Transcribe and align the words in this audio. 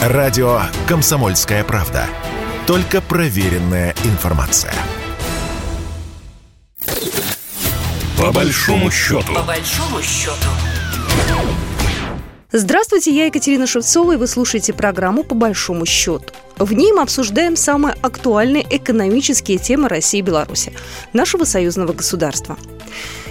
Радио 0.00 0.62
«Комсомольская 0.88 1.62
правда». 1.62 2.06
Только 2.66 3.02
проверенная 3.02 3.94
информация. 4.04 4.72
По 8.16 8.32
большому 8.32 8.90
счету. 8.90 9.34
По 9.34 9.42
большому 9.42 10.00
счету. 10.00 10.48
Здравствуйте, 12.50 13.14
я 13.14 13.26
Екатерина 13.26 13.66
Шевцова, 13.66 14.12
и 14.12 14.16
вы 14.16 14.26
слушаете 14.26 14.72
программу 14.72 15.22
«По 15.22 15.34
большому 15.34 15.84
счету». 15.84 16.24
В 16.56 16.72
ней 16.72 16.94
мы 16.94 17.02
обсуждаем 17.02 17.54
самые 17.54 17.94
актуальные 18.00 18.66
экономические 18.70 19.58
темы 19.58 19.90
России 19.90 20.20
и 20.20 20.22
Беларуси, 20.22 20.72
нашего 21.12 21.44
союзного 21.44 21.92
государства. 21.92 22.56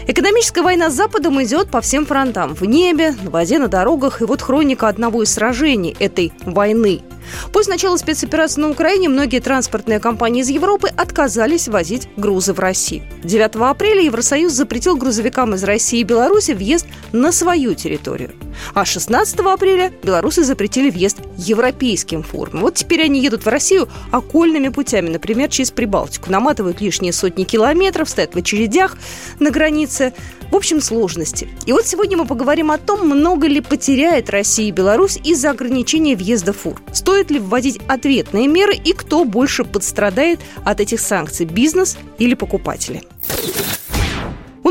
Экономическая 0.07 0.61
война 0.61 0.89
с 0.89 0.93
Западом 0.93 1.41
идет 1.43 1.69
по 1.69 1.81
всем 1.81 2.05
фронтам. 2.05 2.55
В 2.55 2.63
небе, 2.63 3.15
на 3.23 3.29
воде, 3.29 3.59
на 3.59 3.67
дорогах. 3.67 4.21
И 4.21 4.25
вот 4.25 4.41
хроника 4.41 4.87
одного 4.87 5.23
из 5.23 5.33
сражений 5.33 5.95
этой 5.99 6.31
войны– 6.45 7.01
После 7.51 7.73
начала 7.73 7.97
спецоперации 7.97 8.61
на 8.61 8.69
Украине 8.69 9.09
многие 9.09 9.39
транспортные 9.39 9.99
компании 9.99 10.41
из 10.41 10.49
Европы 10.49 10.89
отказались 10.95 11.67
возить 11.67 12.07
грузы 12.17 12.53
в 12.53 12.59
Россию. 12.59 13.03
9 13.23 13.55
апреля 13.55 14.01
Евросоюз 14.01 14.53
запретил 14.53 14.95
грузовикам 14.95 15.55
из 15.55 15.63
России 15.63 15.99
и 15.99 16.03
Беларуси 16.03 16.51
въезд 16.51 16.87
на 17.11 17.31
свою 17.31 17.73
территорию. 17.73 18.31
А 18.73 18.85
16 18.85 19.39
апреля 19.39 19.91
белорусы 20.03 20.43
запретили 20.43 20.89
въезд 20.89 21.19
европейским 21.37 22.23
фурам. 22.23 22.61
Вот 22.61 22.75
теперь 22.75 23.03
они 23.03 23.21
едут 23.21 23.45
в 23.45 23.49
Россию 23.49 23.89
окольными 24.11 24.69
путями, 24.69 25.09
например, 25.09 25.49
через 25.49 25.71
Прибалтику. 25.71 26.31
Наматывают 26.31 26.81
лишние 26.81 27.13
сотни 27.13 27.43
километров, 27.43 28.09
стоят 28.09 28.35
в 28.35 28.37
очередях 28.37 28.97
на 29.39 29.51
границе. 29.51 30.13
В 30.51 30.55
общем, 30.55 30.81
сложности. 30.81 31.47
И 31.67 31.71
вот 31.71 31.85
сегодня 31.85 32.17
мы 32.17 32.25
поговорим 32.25 32.71
о 32.71 32.79
том, 32.79 33.07
много 33.07 33.47
ли 33.47 33.61
потеряет 33.61 34.31
Россия 34.31 34.67
и 34.67 34.71
Беларусь 34.71 35.19
из-за 35.23 35.51
ограничения 35.51 36.15
въезда 36.15 36.53
фур. 36.53 36.81
Стоит 36.91 37.18
ли 37.31 37.39
вводить 37.39 37.79
ответные 37.87 38.47
меры 38.47 38.73
и 38.73 38.93
кто 38.93 39.25
больше 39.25 39.63
подстрадает 39.63 40.39
от 40.63 40.79
этих 40.79 40.99
санкций– 40.99 41.45
бизнес 41.47 41.97
или 42.17 42.33
покупатели? 42.33 43.03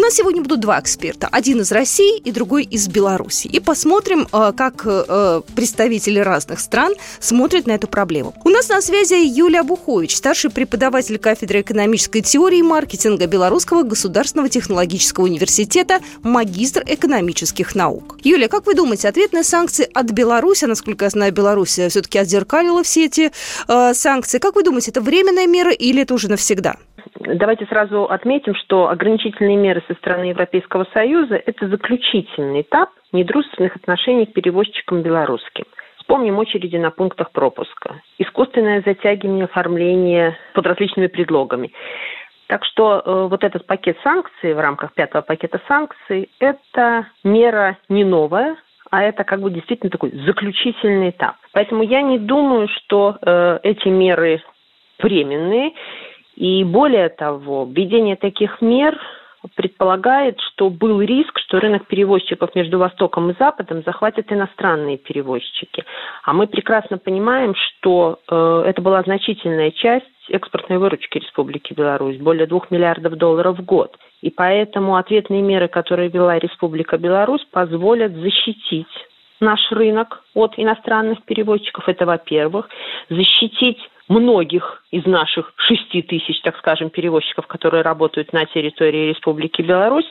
Нас 0.08 0.14
сегодня 0.14 0.40
будут 0.40 0.60
два 0.60 0.80
эксперта. 0.80 1.28
Один 1.30 1.60
из 1.60 1.70
России 1.70 2.16
и 2.16 2.32
другой 2.32 2.64
из 2.64 2.88
Беларуси. 2.88 3.46
И 3.46 3.60
посмотрим, 3.60 4.26
э, 4.32 4.52
как 4.56 4.80
э, 4.86 5.42
представители 5.54 6.18
разных 6.18 6.60
стран 6.60 6.94
смотрят 7.20 7.66
на 7.66 7.72
эту 7.72 7.88
проблему. 7.88 8.32
У 8.42 8.48
нас 8.48 8.70
на 8.70 8.80
связи 8.80 9.16
Юлия 9.16 9.62
Бухович, 9.62 10.16
старший 10.16 10.48
преподаватель 10.48 11.18
кафедры 11.18 11.60
экономической 11.60 12.22
теории 12.22 12.60
и 12.60 12.62
маркетинга 12.62 13.26
Белорусского 13.26 13.82
государственного 13.82 14.48
технологического 14.48 15.24
университета, 15.24 16.00
магистр 16.22 16.84
экономических 16.86 17.74
наук. 17.74 18.16
Юлия, 18.24 18.48
как 18.48 18.64
вы 18.64 18.74
думаете, 18.74 19.08
ответные 19.08 19.44
санкции 19.44 19.86
от 19.92 20.06
Беларуси, 20.12 20.64
насколько 20.64 21.04
я 21.04 21.10
знаю, 21.10 21.34
Беларусь 21.34 21.72
все-таки 21.72 22.18
отзеркалила 22.18 22.82
все 22.82 23.04
эти 23.04 23.30
э, 23.68 23.92
санкции. 23.92 24.38
Как 24.38 24.54
вы 24.54 24.62
думаете, 24.62 24.90
это 24.90 25.02
временная 25.02 25.46
мера 25.46 25.70
или 25.70 26.00
это 26.00 26.14
уже 26.14 26.28
навсегда? 26.28 26.76
Давайте 27.20 27.66
сразу 27.66 28.04
отметим, 28.04 28.54
что 28.54 28.88
ограничительные 28.88 29.56
меры 29.56 29.82
со 29.86 29.94
стороны 29.94 30.24
Европейского 30.24 30.86
Союза– 30.92 31.36
это 31.46 31.68
заключительный 31.68 32.62
этап 32.62 32.90
недружественных 33.12 33.76
отношений 33.76 34.26
к 34.26 34.32
перевозчикам 34.32 35.02
белорусским. 35.02 35.64
Вспомним 35.98 36.38
очереди 36.38 36.76
на 36.76 36.90
пунктах 36.90 37.32
пропуска. 37.32 38.00
Искусственное 38.18 38.82
затягивание 38.84 39.44
оформления 39.44 40.38
под 40.54 40.66
различными 40.66 41.06
предлогами. 41.06 41.72
Так 42.46 42.64
что 42.64 43.02
э, 43.04 43.26
вот 43.28 43.44
этот 43.44 43.66
пакет 43.66 43.98
санкций 44.02 44.54
в 44.54 44.58
рамках 44.58 44.94
пятого 44.94 45.20
пакета 45.20 45.60
санкций– 45.68 46.30
это 46.40 47.06
мера 47.22 47.76
не 47.90 48.04
новая, 48.04 48.56
а 48.90 49.02
это 49.02 49.24
как 49.24 49.40
бы 49.40 49.50
действительно 49.50 49.90
такой 49.90 50.10
заключительный 50.24 51.10
этап. 51.10 51.36
Поэтому 51.52 51.82
я 51.82 52.00
не 52.00 52.18
думаю, 52.18 52.68
что 52.68 53.18
э, 53.20 53.58
эти 53.64 53.88
меры 53.88 54.42
временные, 54.98 55.72
и 56.38 56.62
более 56.62 57.08
того, 57.08 57.68
введение 57.68 58.14
таких 58.14 58.62
мер 58.62 58.96
предполагает, 59.56 60.38
что 60.40 60.70
был 60.70 61.00
риск, 61.00 61.36
что 61.40 61.58
рынок 61.58 61.88
перевозчиков 61.88 62.54
между 62.54 62.78
Востоком 62.78 63.30
и 63.30 63.34
Западом 63.40 63.82
захватят 63.84 64.30
иностранные 64.30 64.98
перевозчики. 64.98 65.84
А 66.22 66.32
мы 66.32 66.46
прекрасно 66.46 66.96
понимаем, 66.96 67.56
что 67.56 68.20
э, 68.30 68.62
это 68.66 68.80
была 68.80 69.02
значительная 69.02 69.72
часть 69.72 70.06
экспортной 70.28 70.78
выручки 70.78 71.18
Республики 71.18 71.72
Беларусь, 71.72 72.18
более 72.18 72.46
2 72.46 72.66
миллиардов 72.70 73.16
долларов 73.16 73.58
в 73.58 73.64
год. 73.64 73.96
И 74.20 74.30
поэтому 74.30 74.94
ответные 74.94 75.42
меры, 75.42 75.66
которые 75.66 76.08
вела 76.08 76.38
Республика 76.38 76.98
Беларусь, 76.98 77.44
позволят 77.50 78.12
защитить 78.12 78.86
наш 79.40 79.60
рынок 79.72 80.22
от 80.34 80.54
иностранных 80.56 81.24
перевозчиков, 81.24 81.88
это 81.88 82.06
во-первых, 82.06 82.68
защитить 83.08 83.78
многих 84.08 84.82
из 84.90 85.04
наших 85.06 85.52
шести 85.56 86.02
тысяч, 86.02 86.40
так 86.42 86.56
скажем, 86.58 86.90
перевозчиков, 86.90 87.46
которые 87.46 87.82
работают 87.82 88.32
на 88.32 88.46
территории 88.46 89.10
Республики 89.10 89.62
Беларусь. 89.62 90.10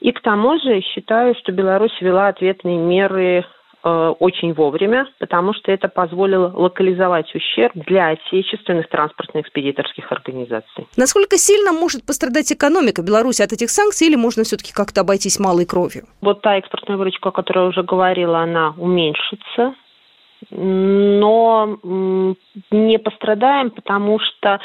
И 0.00 0.12
к 0.12 0.20
тому 0.20 0.58
же 0.58 0.80
считаю, 0.80 1.34
что 1.36 1.52
Беларусь 1.52 1.96
вела 2.00 2.28
ответные 2.28 2.76
меры 2.76 3.44
э, 3.82 4.14
очень 4.18 4.52
вовремя, 4.52 5.06
потому 5.18 5.54
что 5.54 5.72
это 5.72 5.88
позволило 5.88 6.52
локализовать 6.54 7.34
ущерб 7.34 7.72
для 7.74 8.08
отечественных 8.08 8.88
транспортных 8.88 9.46
экспедиторских 9.46 10.10
организаций. 10.12 10.86
Насколько 10.96 11.38
сильно 11.38 11.72
может 11.72 12.04
пострадать 12.04 12.52
экономика 12.52 13.02
Беларуси 13.02 13.42
от 13.42 13.52
этих 13.52 13.70
санкций, 13.70 14.08
или 14.08 14.16
можно 14.16 14.44
все-таки 14.44 14.72
как-то 14.72 15.00
обойтись 15.00 15.38
малой 15.38 15.66
кровью? 15.66 16.04
Вот 16.20 16.42
та 16.42 16.58
экспортная 16.58 16.96
выручка, 16.96 17.30
о 17.30 17.32
которой 17.32 17.64
я 17.64 17.68
уже 17.68 17.82
говорила, 17.82 18.40
она 18.40 18.74
уменьшится 18.76 19.74
но 20.50 21.78
не 22.70 22.98
пострадаем, 22.98 23.70
потому 23.70 24.18
что 24.18 24.60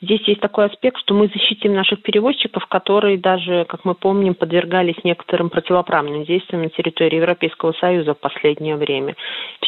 здесь 0.00 0.22
есть 0.26 0.40
такой 0.40 0.66
аспект, 0.66 0.98
что 1.00 1.14
мы 1.14 1.28
защитим 1.28 1.74
наших 1.74 2.02
перевозчиков, 2.02 2.66
которые 2.66 3.18
даже, 3.18 3.64
как 3.68 3.84
мы 3.84 3.94
помним, 3.94 4.34
подвергались 4.34 5.02
некоторым 5.04 5.50
противоправным 5.50 6.24
действиям 6.24 6.62
на 6.62 6.70
территории 6.70 7.16
Европейского 7.16 7.72
Союза 7.72 8.14
в 8.14 8.20
последнее 8.20 8.76
время. 8.76 9.16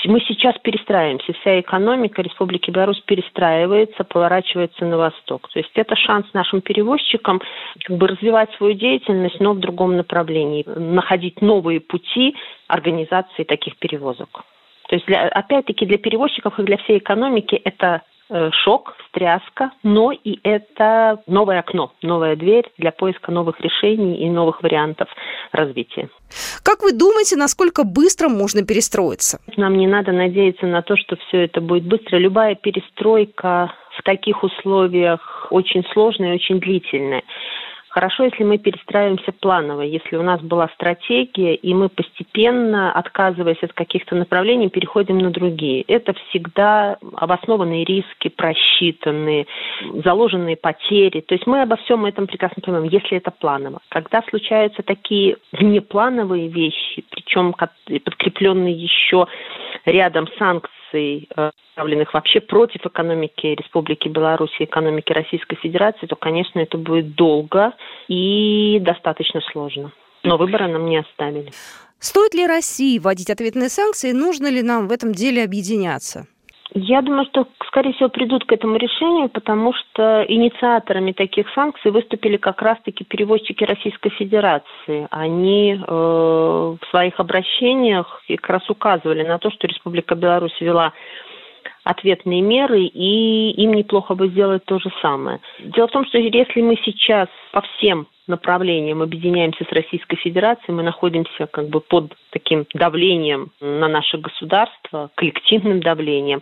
Мы 0.05 0.21
сейчас 0.21 0.57
перестраиваемся, 0.63 1.33
вся 1.41 1.61
экономика 1.61 2.23
Республики 2.23 2.71
Беларусь 2.71 3.01
перестраивается, 3.01 4.05
поворачивается 4.05 4.85
на 4.85 4.97
восток. 4.97 5.49
То 5.53 5.59
есть 5.59 5.73
это 5.75 5.97
шанс 5.97 6.27
нашим 6.33 6.61
перевозчикам 6.61 7.41
как 7.85 7.97
бы 7.97 8.09
развивать 8.09 8.51
свою 8.55 8.75
деятельность, 8.75 9.41
но 9.41 9.53
в 9.53 9.59
другом 9.59 9.97
направлении, 9.97 10.65
находить 10.67 11.43
новые 11.43 11.81
пути 11.81 12.35
организации 12.69 13.45
таких 13.45 13.77
перевозок. 13.77 14.45
То 14.91 14.97
есть, 14.97 15.07
для, 15.07 15.29
опять-таки, 15.29 15.87
для 15.87 15.99
перевозчиков 15.99 16.59
и 16.59 16.65
для 16.65 16.77
всей 16.79 16.99
экономики 16.99 17.55
это 17.55 18.03
э, 18.29 18.51
шок, 18.65 18.97
встряска, 19.07 19.71
но 19.85 20.11
и 20.11 20.41
это 20.43 21.23
новое 21.29 21.61
окно, 21.61 21.93
новая 22.03 22.35
дверь 22.35 22.65
для 22.77 22.91
поиска 22.91 23.31
новых 23.31 23.61
решений 23.61 24.17
и 24.17 24.29
новых 24.29 24.65
вариантов 24.65 25.09
развития. 25.53 26.09
Как 26.65 26.83
вы 26.83 26.93
думаете, 26.93 27.37
насколько 27.37 27.85
быстро 27.85 28.29
можно 28.29 28.67
перестроиться? 28.67 29.39
Нам 29.57 29.77
не 29.77 29.87
надо 29.87 30.11
надеяться 30.11 30.67
на 30.67 30.83
то, 30.83 30.97
что 30.97 31.15
все 31.15 31.45
это 31.45 31.61
будет 31.61 31.85
быстро. 31.85 32.19
Любая 32.19 32.57
перестройка 32.57 33.73
в 33.97 34.03
таких 34.03 34.43
условиях 34.43 35.47
очень 35.51 35.85
сложная 35.93 36.33
и 36.33 36.35
очень 36.35 36.59
длительная. 36.59 37.23
Хорошо, 37.91 38.23
если 38.23 38.45
мы 38.45 38.59
перестраиваемся 38.59 39.33
планово, 39.33 39.83
если 39.83 40.15
у 40.15 40.23
нас 40.23 40.41
была 40.41 40.69
стратегия, 40.75 41.57
и 41.57 41.75
мы 41.75 41.89
постепенно, 41.89 42.93
отказываясь 42.93 43.63
от 43.63 43.73
каких-то 43.73 44.15
направлений, 44.15 44.69
переходим 44.69 45.19
на 45.19 45.31
другие. 45.31 45.83
Это 45.83 46.15
всегда 46.29 46.99
обоснованные 47.17 47.85
риски, 47.85 48.29
просчитанные, 48.29 49.49
заложенные 50.05 50.57
потери. 50.57 51.21
То 51.21 51.35
есть 51.35 51.49
мы 51.49 51.63
обо 51.63 51.77
всем 51.79 52.07
этом 52.07 52.29
прекрасно 52.29 52.63
понимаем, 52.63 52.85
если 52.85 53.17
это 53.17 53.33
планово. 53.33 53.81
Когда 53.89 54.23
случаются 54.31 54.83
такие 54.85 55.39
внеплановые 55.51 56.47
вещи, 56.47 57.05
причем 57.11 57.53
подкрепленные 57.55 58.73
еще 58.73 59.27
рядом 59.85 60.29
санкций, 60.39 61.29
э, 61.37 61.51
направленных 61.77 62.13
вообще 62.15 62.41
против 62.41 62.85
экономики 62.87 63.47
Республики 63.47 64.09
Беларусь 64.09 64.55
и 64.59 64.65
экономики 64.65 65.13
Российской 65.13 65.57
Федерации, 65.57 66.07
то, 66.07 66.17
конечно, 66.17 66.59
это 66.59 66.77
будет 66.79 67.15
долго 67.15 67.73
и 68.09 68.79
достаточно 68.81 69.41
сложно. 69.41 69.93
Но 70.23 70.37
выбора 70.37 70.69
нам 70.69 70.87
не 70.87 70.99
оставили. 70.99 71.51
Стоит 71.99 72.35
ли 72.35 72.47
России 72.47 72.99
вводить 72.99 73.31
ответные 73.31 73.69
санкции? 73.69 74.13
Нужно 74.13 74.51
ли 74.51 74.63
нам 74.63 74.89
в 74.89 74.93
этом 74.93 75.13
деле 75.13 75.45
объединяться? 75.45 76.27
Я 76.73 77.03
думаю, 77.03 77.25
что, 77.27 77.47
скорее 77.67 77.93
всего, 77.95 78.09
придут 78.09 78.45
к 78.45 78.53
этому 78.53 78.77
решению, 78.77 79.29
потому 79.29 79.73
что 79.73 80.25
инициаторами 80.29 81.13
таких 81.13 81.47
санкций 81.55 81.91
выступили 81.91 82.37
как 82.37 82.63
раз-таки 82.63 83.05
перевозчики 83.05 83.65
Российской 83.65 84.11
Федерации. 84.11 85.09
Они 85.11 85.73
э, 85.75 85.81
в 85.85 86.79
своих 86.91 87.19
обращениях 87.19 88.23
как 88.29 88.51
раз 88.51 88.71
указывали 88.71 89.25
на 89.25 89.39
то, 89.39 89.51
что 89.51 89.67
Республика 89.67 90.15
Беларусь 90.15 90.61
вела 90.61 90.93
ответные 91.91 92.41
меры, 92.41 92.83
и 92.83 93.51
им 93.51 93.75
неплохо 93.75 94.15
бы 94.15 94.29
сделать 94.29 94.65
то 94.65 94.79
же 94.79 94.91
самое. 95.03 95.41
Дело 95.59 95.89
в 95.89 95.91
том, 95.91 96.07
что 96.07 96.19
если 96.19 96.63
мы 96.63 96.77
сейчас 96.85 97.29
по 97.53 97.61
всем 97.63 98.07
направлениям 98.29 99.03
объединяемся 99.03 99.65
с 99.65 99.73
Российской 99.73 100.17
Федерацией, 100.17 100.73
мы 100.73 100.85
находимся 100.85 101.47
как 101.47 101.69
бы 101.69 101.81
под 101.81 102.15
таким 102.31 102.65
давлением 102.75 103.51
на 103.61 103.89
наше 103.89 104.19
государство, 104.19 105.11
коллективным 105.17 105.81
давлением, 105.81 106.41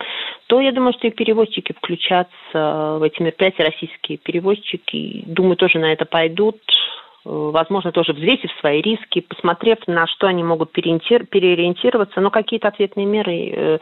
то 0.48 0.60
я 0.60 0.70
думаю, 0.70 0.92
что 0.92 1.08
и 1.08 1.10
перевозчики 1.10 1.72
включатся 1.72 2.98
в 2.98 3.02
эти 3.02 3.22
мероприятия, 3.22 3.64
российские 3.64 4.18
перевозчики, 4.18 5.24
думаю, 5.26 5.56
тоже 5.56 5.78
на 5.78 5.92
это 5.92 6.04
пойдут, 6.04 6.60
возможно, 7.28 7.92
тоже 7.92 8.12
взвесив 8.12 8.50
свои 8.60 8.80
риски, 8.80 9.20
посмотрев, 9.20 9.78
на 9.86 10.06
что 10.06 10.26
они 10.26 10.42
могут 10.42 10.72
переориентироваться, 10.72 12.20
но 12.20 12.30
какие-то 12.30 12.68
ответные 12.68 13.06
меры 13.06 13.50
э, 13.50 13.78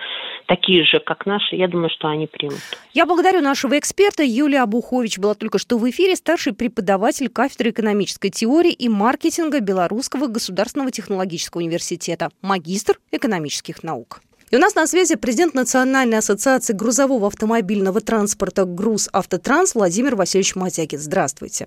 такие 0.46 0.84
же, 0.84 0.98
как 0.98 1.26
наши, 1.26 1.54
я 1.54 1.68
думаю, 1.68 1.90
что 1.90 2.08
они 2.08 2.26
примут. 2.26 2.58
Я 2.92 3.06
благодарю 3.06 3.40
нашего 3.40 3.78
эксперта. 3.78 4.22
Юлия 4.24 4.62
Абухович 4.62 5.18
была 5.18 5.34
только 5.34 5.58
что 5.58 5.78
в 5.78 5.88
эфире, 5.88 6.16
старший 6.16 6.54
преподаватель 6.54 7.28
кафедры 7.28 7.70
экономической 7.70 8.30
теории 8.30 8.72
и 8.72 8.88
маркетинга 8.88 9.60
Белорусского 9.60 10.26
государственного 10.26 10.90
технологического 10.90 11.60
университета, 11.60 12.30
магистр 12.42 12.98
экономических 13.12 13.82
наук. 13.84 14.20
И 14.50 14.56
у 14.56 14.58
нас 14.60 14.74
на 14.74 14.86
связи 14.86 15.16
президент 15.16 15.54
Национальной 15.54 16.18
ассоциации 16.18 16.72
грузового 16.72 17.26
автомобильного 17.26 18.00
транспорта 18.00 18.64
«Груз 18.64 19.08
Автотранс» 19.12 19.74
Владимир 19.74 20.14
Васильевич 20.14 20.54
Матякин. 20.54 20.98
Здравствуйте. 20.98 21.66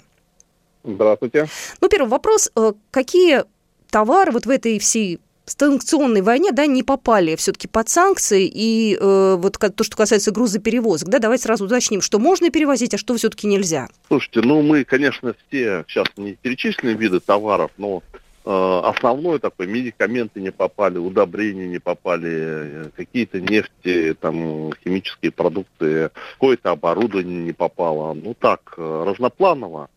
Здравствуйте. 0.83 1.47
Ну, 1.81 1.89
первый 1.89 2.09
вопрос. 2.09 2.51
Э, 2.55 2.73
какие 2.91 3.43
товары 3.89 4.31
вот 4.31 4.45
в 4.45 4.49
этой 4.49 4.79
всей 4.79 5.19
санкционной 5.45 6.21
войне, 6.21 6.51
да, 6.51 6.65
не 6.65 6.83
попали 6.83 7.35
все-таки 7.35 7.67
под 7.67 7.89
санкции, 7.89 8.49
и 8.51 8.97
э, 8.99 9.35
вот 9.37 9.57
то, 9.57 9.83
что 9.83 9.97
касается 9.97 10.31
грузоперевозок, 10.31 11.09
да, 11.09 11.19
давайте 11.19 11.43
сразу 11.43 11.65
уточним, 11.65 12.01
что 12.01 12.19
можно 12.19 12.49
перевозить, 12.49 12.93
а 12.93 12.97
что 12.97 13.15
все-таки 13.15 13.47
нельзя. 13.47 13.89
Слушайте, 14.07 14.41
ну 14.41 14.61
мы, 14.61 14.83
конечно, 14.83 15.33
все 15.47 15.85
сейчас 15.87 16.07
не 16.17 16.33
перечислены 16.33 16.91
виды 16.91 17.19
товаров, 17.19 17.71
но 17.77 18.03
э, 18.45 18.81
основное 18.83 19.39
такое, 19.39 19.67
медикаменты 19.67 20.39
не 20.39 20.51
попали, 20.51 20.97
удобрения 20.97 21.67
не 21.67 21.79
попали, 21.79 22.29
э, 22.31 22.89
какие-то 22.95 23.41
нефти, 23.41 24.15
там, 24.19 24.71
химические 24.83 25.31
продукты, 25.31 26.11
какое-то 26.33 26.71
оборудование 26.71 27.43
не 27.43 27.53
попало. 27.53 28.13
Ну 28.13 28.35
так, 28.39 28.75
э, 28.77 29.03
разнопланово. 29.07 29.89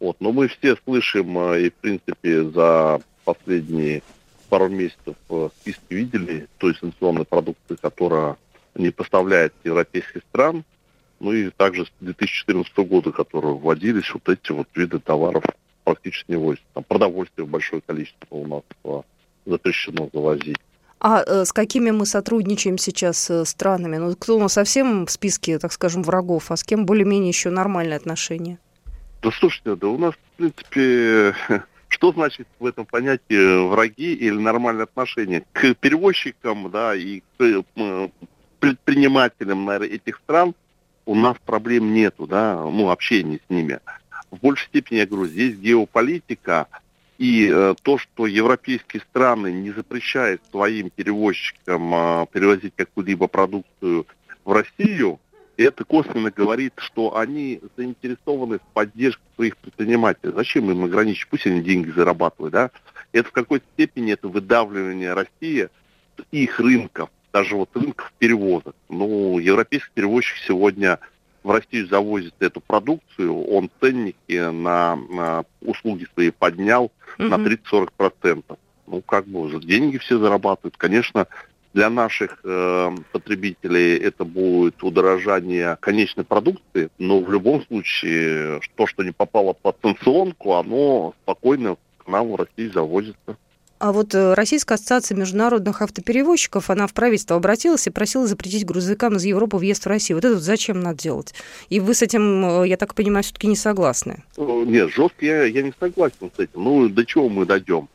Вот. 0.00 0.16
Но 0.20 0.32
мы 0.32 0.48
все 0.48 0.76
слышим, 0.84 1.38
э, 1.38 1.62
и 1.62 1.70
в 1.70 1.74
принципе 1.74 2.44
за 2.44 3.00
последние 3.24 4.02
пару 4.48 4.68
месяцев 4.68 5.16
э, 5.28 5.48
списки 5.60 5.82
видели 5.90 6.48
той 6.58 6.74
санкционной 6.74 7.24
продукции, 7.24 7.76
которая 7.80 8.36
не 8.74 8.90
поставляет 8.90 9.52
европейских 9.64 10.22
стран, 10.30 10.64
ну 11.20 11.32
и 11.32 11.50
также 11.50 11.86
с 11.86 11.92
2014 12.00 12.76
года, 12.78 13.12
которые 13.12 13.54
вводились 13.54 14.12
вот 14.14 14.28
эти 14.28 14.52
вот 14.52 14.68
виды 14.74 15.00
товаров 15.00 15.44
практически 15.84 16.32
не 16.32 16.36
возят. 16.36 16.62
Там 16.74 16.84
продовольствие 16.84 17.46
большое 17.46 17.82
количество 17.82 18.26
у 18.30 18.46
нас 18.46 18.62
э, 18.84 19.02
запрещено 19.46 20.08
завозить. 20.12 20.58
А 21.00 21.22
э, 21.22 21.44
с 21.44 21.52
какими 21.52 21.90
мы 21.90 22.06
сотрудничаем 22.06 22.76
сейчас 22.76 23.30
э, 23.30 23.44
странами? 23.44 23.96
Ну, 23.96 24.14
кто 24.16 24.36
у 24.36 24.40
нас 24.40 24.54
совсем 24.54 25.06
в 25.06 25.10
списке, 25.10 25.58
так 25.58 25.72
скажем, 25.72 26.02
врагов, 26.02 26.50
а 26.50 26.56
с 26.56 26.64
кем 26.64 26.86
более-менее 26.86 27.28
еще 27.28 27.50
нормальные 27.50 27.96
отношения? 27.96 28.58
Да 29.22 29.30
слушайте, 29.32 29.74
да 29.74 29.88
у 29.88 29.98
нас, 29.98 30.14
в 30.14 30.36
принципе, 30.36 31.34
что 31.88 32.12
значит 32.12 32.46
в 32.58 32.66
этом 32.66 32.86
понятии 32.86 33.68
враги 33.68 34.14
или 34.14 34.38
нормальные 34.38 34.84
отношения? 34.84 35.44
К 35.52 35.74
перевозчикам, 35.74 36.70
да, 36.70 36.94
и 36.94 37.20
к 37.20 37.42
э, 37.42 38.08
предпринимателям 38.60 39.64
наверное, 39.64 39.88
этих 39.88 40.18
стран 40.18 40.54
у 41.06 41.14
нас 41.14 41.36
проблем 41.44 41.94
нету, 41.94 42.26
да, 42.26 42.62
ну, 42.62 42.90
общения 42.90 43.40
с 43.46 43.50
ними. 43.50 43.80
В 44.30 44.36
большей 44.36 44.66
степени, 44.66 44.98
я 44.98 45.06
говорю, 45.06 45.26
здесь 45.26 45.56
геополитика 45.56 46.68
и 47.16 47.50
э, 47.52 47.74
то, 47.82 47.98
что 47.98 48.26
европейские 48.26 49.02
страны 49.02 49.50
не 49.50 49.72
запрещают 49.72 50.42
своим 50.50 50.90
перевозчикам 50.90 51.94
э, 51.94 52.26
перевозить 52.30 52.74
какую-либо 52.76 53.26
продукцию 53.26 54.06
в 54.44 54.52
Россию, 54.52 55.18
это 55.64 55.84
косвенно 55.84 56.30
говорит, 56.30 56.72
что 56.76 57.16
они 57.16 57.60
заинтересованы 57.76 58.58
в 58.58 58.72
поддержке 58.72 59.22
своих 59.34 59.56
предпринимателей. 59.56 60.32
Зачем 60.34 60.70
им 60.70 60.84
ограничить? 60.84 61.28
Пусть 61.28 61.46
они 61.46 61.60
деньги 61.60 61.90
зарабатывают, 61.90 62.52
да? 62.52 62.70
Это 63.12 63.28
в 63.28 63.32
какой-то 63.32 63.66
степени 63.74 64.12
это 64.12 64.28
выдавливание 64.28 65.14
России 65.14 65.68
их 66.30 66.60
рынков, 66.60 67.10
даже 67.32 67.56
вот 67.56 67.70
рынков 67.74 68.12
перевозок. 68.18 68.74
Ну, 68.88 69.38
европейский 69.38 69.90
перевозчик 69.94 70.36
сегодня 70.46 71.00
в 71.42 71.50
Россию 71.50 71.88
завозит 71.88 72.34
эту 72.40 72.60
продукцию, 72.60 73.42
он 73.44 73.70
ценники 73.80 74.50
на, 74.50 74.96
на 74.96 75.44
услуги 75.60 76.06
свои 76.14 76.30
поднял 76.30 76.92
угу. 77.18 77.28
на 77.28 77.34
30-40%. 77.34 78.58
Ну, 78.86 79.02
как 79.02 79.26
бы, 79.26 79.60
деньги 79.60 79.98
все 79.98 80.18
зарабатывают. 80.18 80.76
Конечно, 80.76 81.26
для 81.74 81.90
наших 81.90 82.40
э, 82.44 82.90
потребителей 83.12 83.96
это 83.98 84.24
будет 84.24 84.82
удорожание 84.82 85.76
конечной 85.80 86.24
продукции, 86.24 86.88
но 86.98 87.20
в 87.20 87.30
любом 87.30 87.64
случае 87.66 88.60
то, 88.76 88.86
что 88.86 89.02
не 89.02 89.12
попало 89.12 89.52
под 89.52 89.76
санкционку, 89.82 90.54
оно 90.54 91.14
спокойно 91.22 91.76
к 91.98 92.08
нам 92.08 92.32
в 92.32 92.36
России 92.36 92.70
завозится. 92.72 93.36
А 93.78 93.92
вот 93.92 94.14
э, 94.14 94.34
Российская 94.34 94.74
ассоциация 94.74 95.16
международных 95.16 95.82
автоперевозчиков, 95.82 96.68
она 96.68 96.88
в 96.88 96.94
правительство 96.94 97.36
обратилась 97.36 97.86
и 97.86 97.90
просила 97.90 98.26
запретить 98.26 98.66
грузовикам 98.66 99.16
из 99.16 99.24
Европы 99.24 99.56
въезд 99.56 99.84
в 99.84 99.88
Россию. 99.88 100.16
Вот 100.16 100.24
это 100.24 100.34
вот 100.34 100.42
зачем 100.42 100.80
надо 100.80 100.98
делать? 100.98 101.32
И 101.68 101.78
вы 101.78 101.94
с 101.94 102.02
этим, 102.02 102.62
э, 102.62 102.68
я 102.68 102.76
так 102.76 102.94
понимаю, 102.94 103.22
все-таки 103.22 103.46
не 103.46 103.54
согласны? 103.54 104.24
Э, 104.36 104.64
нет, 104.66 104.90
жестко 104.90 105.24
я, 105.24 105.44
я 105.44 105.62
не 105.62 105.72
согласен 105.78 106.30
с 106.36 106.40
этим. 106.40 106.64
Ну, 106.64 106.88
до 106.88 107.06
чего 107.06 107.28
мы 107.28 107.46
дойдем? 107.46 107.88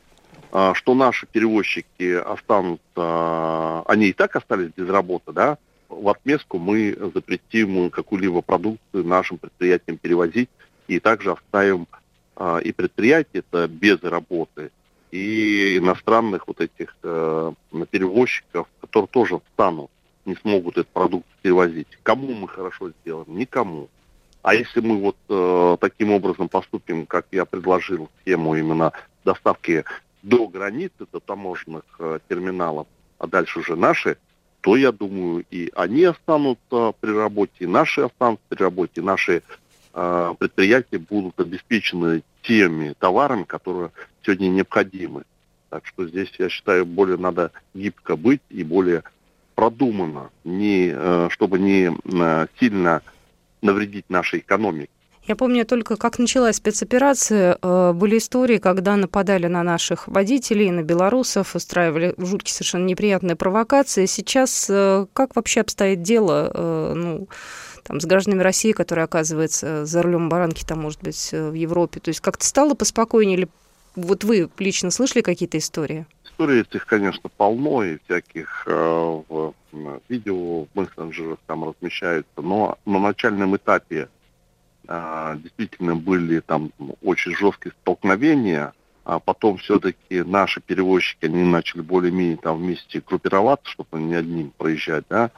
А, 0.55 0.75
что 0.75 0.94
наши 0.94 1.25
перевозчики 1.25 2.13
останутся, 2.13 3.81
они 3.88 4.09
и 4.09 4.13
так 4.13 4.35
остались 4.35 4.69
без 4.77 4.88
работы, 4.88 5.31
да, 5.31 5.57
в 5.89 6.07
отместку 6.07 6.59
мы 6.59 6.95
запретим 7.11 7.89
какую-либо 7.89 8.44
продукцию 8.44 9.03
нашим 9.03 9.39
предприятиям 9.39 9.97
перевозить 9.97 10.50
и 10.88 11.00
также 11.00 11.31
оставим 11.31 11.88
а, 12.35 12.59
и 12.59 12.71
предприятия 12.71 13.39
это 13.39 13.67
без 13.67 14.03
работы, 14.03 14.69
и 15.09 15.79
иностранных 15.79 16.47
вот 16.47 16.61
этих 16.61 16.95
э, 17.01 17.53
перевозчиков, 17.89 18.67
которые 18.79 19.07
тоже 19.07 19.39
встанут, 19.47 19.89
не 20.25 20.35
смогут 20.35 20.77
эту 20.77 20.89
продукцию 20.94 21.35
перевозить. 21.41 21.88
Кому 22.03 22.31
мы 22.31 22.47
хорошо 22.47 22.91
сделаем? 23.01 23.38
Никому. 23.38 23.89
А 24.44 24.53
если 24.53 24.81
мы 24.81 24.97
вот 24.97 25.17
э, 25.29 25.77
таким 25.79 26.11
образом 26.11 26.47
поступим, 26.47 27.07
как 27.07 27.25
я 27.31 27.45
предложил 27.45 28.09
схему 28.21 28.55
именно 28.55 28.91
доставки 29.23 29.83
до 30.23 30.47
границы, 30.47 31.05
до 31.11 31.19
таможенных 31.19 31.83
э, 31.99 32.19
терминалов, 32.27 32.87
а 33.19 33.27
дальше 33.27 33.59
уже 33.59 33.75
наши, 33.75 34.17
то, 34.61 34.77
я 34.77 34.91
думаю, 34.91 35.45
и 35.51 35.71
они 35.75 36.05
останутся 36.05 36.93
при 36.99 37.12
работе, 37.12 37.51
и 37.59 37.67
наши 37.67 38.01
останутся 38.01 38.45
при 38.48 38.63
работе, 38.63 38.91
и 38.95 39.01
наши 39.01 39.43
э, 39.93 40.33
предприятия 40.39 40.98
будут 40.98 41.39
обеспечены 41.39 42.24
теми 42.41 42.95
товарами, 42.98 43.43
которые 43.43 43.91
сегодня 44.25 44.48
необходимы. 44.48 45.24
Так 45.69 45.86
что 45.86 46.07
здесь, 46.07 46.31
я 46.39 46.50
считаю, 46.50 46.86
более 46.86 47.17
надо 47.17 47.51
гибко 47.74 48.15
быть 48.15 48.41
и 48.50 48.63
более 48.63 49.03
продуманно, 49.55 50.29
не, 50.45 50.93
э, 50.95 51.27
чтобы 51.29 51.59
не 51.59 51.91
э, 51.91 52.48
сильно 52.59 53.01
навредить 53.62 54.09
нашей 54.09 54.39
экономике. 54.39 54.89
Я 55.25 55.38
помню 55.38 55.65
только, 55.65 55.96
как 55.96 56.20
началась 56.20 56.58
спецоперация, 56.58 57.58
э, 57.62 57.94
были 57.94 58.18
истории, 58.18 58.58
когда 58.58 58.98
нападали 58.98 59.48
на 59.48 59.63
наших 59.63 60.10
водителей, 60.10 60.70
на 60.70 60.84
белорусов, 60.84 61.56
устраивали 61.56 62.13
жуткие 62.18 62.53
совершенно 62.53 62.86
неприятные 62.86 63.38
провокации. 63.38 64.06
Сейчас 64.06 64.68
э, 64.70 65.06
как 65.13 65.38
вообще 65.38 65.62
обстоит 65.62 66.01
дело 66.01 66.51
э, 66.53 66.94
ну, 66.94 67.27
там, 67.84 68.01
с 68.01 68.06
гражданами 68.06 68.42
России, 68.42 68.74
которые 68.74 69.06
оказываются 69.06 69.86
за 69.86 70.01
рулем 70.01 70.27
баранки, 70.27 70.65
там, 70.65 70.82
может 70.82 71.01
быть, 71.01 71.32
в 71.32 71.53
Европе? 71.53 72.01
То 72.01 72.10
есть 72.10 72.20
как-то 72.20 72.46
стало 72.46 72.74
поспокойнее 72.74 73.38
или 73.38 73.48
вот 73.96 74.25
вы 74.25 74.50
лично 74.58 74.92
слышали 74.92 75.22
какие-то 75.22 75.58
истории? 75.58 76.06
Истории 76.25 76.62
этих, 76.62 76.86
конечно, 76.86 77.30
полно, 77.38 77.84
и 77.84 77.98
всяких 78.06 78.63
э, 78.65 79.22
в 79.30 79.53
видео 80.10 80.65
в 80.65 80.68
мессенджерах 80.74 81.38
там 81.48 81.70
размещаются, 81.70 82.42
но 82.42 82.77
на 82.86 83.00
начальном 83.00 83.56
этапе 83.56 84.10
а, 84.87 85.35
действительно 85.35 85.95
были 85.95 86.39
там 86.39 86.71
очень 87.01 87.35
жесткие 87.35 87.73
столкновения, 87.81 88.73
а 89.05 89.19
потом 89.19 89.57
все-таки 89.57 90.23
наши 90.23 90.61
перевозчики, 90.61 91.25
они 91.25 91.43
начали 91.43 91.81
более-менее 91.81 92.37
там 92.37 92.57
вместе 92.57 93.01
группироваться, 93.05 93.69
чтобы 93.69 93.99
не 93.99 94.15
одним 94.15 94.51
проезжать, 94.51 95.05
да. 95.09 95.31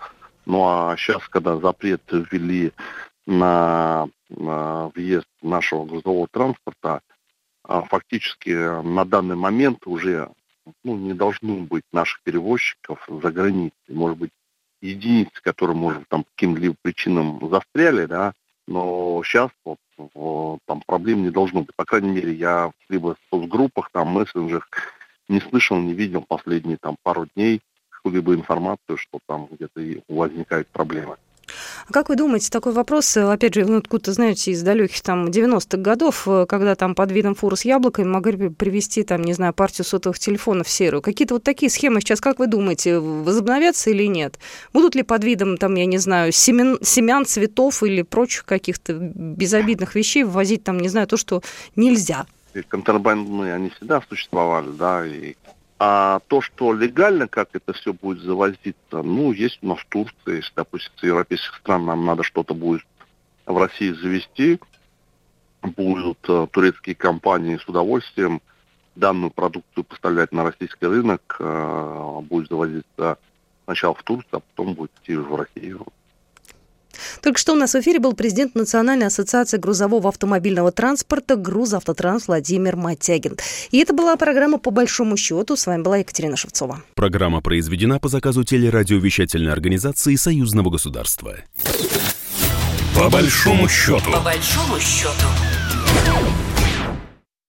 Ну 0.46 0.64
а 0.66 0.96
сейчас, 0.98 1.28
когда 1.28 1.58
запрет 1.58 2.02
ввели 2.12 2.72
на, 3.26 4.08
на 4.30 4.90
въезд 4.90 5.28
нашего 5.42 5.86
грузового 5.86 6.28
транспорта, 6.32 7.02
а, 7.64 7.82
фактически 7.84 8.84
на 8.84 9.06
данный 9.06 9.36
момент 9.36 9.88
уже 9.88 10.30
ну, 10.84 10.96
не 10.96 11.14
должно 11.14 11.56
быть 11.58 11.84
наших 11.92 12.22
перевозчиков 12.24 13.08
за 13.08 13.32
границей. 13.32 13.74
Может 13.90 14.18
быть, 14.18 14.32
единицы, 14.82 15.42
которые, 15.42 15.76
может, 15.76 16.08
там 16.08 16.24
каким-либо 16.24 16.76
причинам 16.82 17.40
застряли, 17.50 18.06
да, 18.06 18.34
но 18.68 19.22
сейчас 19.24 19.52
вот, 19.64 19.78
в, 19.98 20.60
там 20.66 20.82
проблем 20.86 21.24
не 21.24 21.30
должно 21.30 21.62
быть. 21.62 21.76
По 21.76 21.86
крайней 21.86 22.10
мере, 22.10 22.34
я 22.34 22.72
либо 22.90 23.16
в 23.16 23.20
соцгруппах, 23.30 23.90
там, 23.92 24.10
мессенджерах 24.10 24.68
не 25.28 25.40
слышал, 25.40 25.78
не 25.78 25.94
видел 25.94 26.24
последние 26.28 26.78
там 26.78 26.98
пару 27.04 27.28
дней 27.36 27.62
какую-либо 27.90 28.36
информацию, 28.36 28.98
что 28.98 29.20
там 29.28 29.48
где-то 29.50 29.82
возникают 30.08 30.68
проблемы. 30.68 31.18
А 31.88 31.94
как 31.94 32.10
вы 32.10 32.16
думаете, 32.16 32.50
такой 32.50 32.74
вопрос, 32.74 33.16
э, 33.16 33.32
опять 33.32 33.54
же, 33.54 33.64
ну, 33.64 33.78
откуда-то, 33.78 34.12
знаете, 34.12 34.52
из 34.52 34.64
далеких 34.64 35.02
там 35.02 35.28
90-х 35.28 35.78
годов, 35.78 36.28
э, 36.28 36.48
когда 36.50 36.74
там 36.76 36.96
под 36.96 37.12
видом 37.12 37.36
фуры 37.36 37.56
с 37.56 37.64
яблоками 37.64 38.08
могли 38.08 38.50
привести 38.50 39.04
там, 39.04 39.24
не 39.24 39.34
знаю, 39.34 39.54
партию 39.54 39.86
сотовых 39.86 40.18
телефонов 40.18 40.68
серую. 40.68 41.04
Какие-то 41.04 41.36
вот 41.36 41.44
такие 41.44 41.70
схемы 41.70 42.02
сейчас, 42.02 42.22
как 42.22 42.40
вы 42.40 42.48
думаете, 42.48 42.98
возобновятся 42.98 43.92
или 43.92 44.08
нет? 44.08 44.40
Будут 44.74 44.96
ли 44.96 45.04
под 45.04 45.24
видом, 45.24 45.58
там, 45.58 45.76
я 45.76 45.86
не 45.86 46.00
знаю, 46.00 46.32
семян, 46.32 46.80
семян 46.82 47.26
цветов 47.26 47.84
или 47.84 48.02
прочих 48.02 48.46
каких-то 48.46 48.94
безобидных 48.94 49.94
вещей 49.94 50.24
ввозить 50.24 50.64
там, 50.64 50.80
не 50.80 50.90
знаю, 50.90 51.06
то, 51.06 51.18
что 51.18 51.44
нельзя? 51.76 52.26
Контрабандные, 52.68 53.54
они 53.54 53.70
всегда 53.70 54.02
существовали, 54.10 54.70
да, 54.72 55.06
и 55.06 55.36
а 55.78 56.22
то, 56.28 56.42
что 56.42 56.74
легально, 56.74 57.28
как 57.28 57.50
это 57.54 57.74
все 57.74 57.94
будет 57.94 58.20
завозиться, 58.22 58.76
ну, 58.92 59.32
есть 59.32 59.60
у 59.62 59.68
нас 59.68 59.80
в 59.80 59.86
Турции, 59.88 60.38
если, 60.38 60.54
допустим, 60.56 60.92
с 60.98 61.04
европейских 61.04 61.56
стран 61.56 61.86
нам 61.86 62.06
надо 62.06 62.24
что-то 62.24 62.54
будет 62.54 62.86
в 63.46 63.58
России 63.58 63.92
завести, 63.92 64.60
будут 65.62 66.20
uh, 66.24 66.48
турецкие 66.48 66.96
компании 66.96 67.58
с 67.58 67.68
удовольствием 67.68 68.42
данную 68.96 69.32
продукцию 69.32 69.84
поставлять 69.84 70.32
на 70.32 70.44
российский 70.44 70.86
рынок, 70.86 71.36
uh, 71.40 72.22
будет 72.22 72.50
завозиться 72.50 73.18
сначала 73.66 73.96
в 73.96 74.04
Турцию, 74.04 74.38
а 74.38 74.40
потом 74.40 74.76
будет 74.76 74.92
идти 75.02 75.16
в 75.16 75.36
Россию. 75.36 75.86
Только 77.22 77.40
что 77.40 77.54
у 77.54 77.56
нас 77.56 77.74
в 77.74 77.80
эфире 77.80 78.00
был 78.00 78.14
президент 78.14 78.56
Национальной 78.56 79.08
ассоциации 79.08 79.58
грузового 79.58 80.10
автомобильного 80.10 80.72
транспорта 80.72 81.36
«Грузавтотранс» 81.36 82.28
Владимир 82.28 82.76
Матягин. 82.76 83.38
И 83.72 83.78
это 83.80 83.94
была 83.94 84.16
программа 84.16 84.58
«По 84.58 84.72
большому 84.72 85.18
счету». 85.18 85.56
С 85.56 85.66
вами 85.68 85.82
была 85.82 85.98
Екатерина 85.98 86.38
Шевцова. 86.38 86.82
Программа 86.96 87.42
произведена 87.42 88.00
по 88.00 88.10
заказу 88.10 88.44
телерадиовещательной 88.44 89.52
организации 89.52 90.16
Союзного 90.16 90.70
государства. 90.70 91.36
По 92.96 93.10
большому 93.10 93.68
счету. 93.68 94.12
По 94.12 94.22
большому 94.22 94.80
счету. 94.80 95.28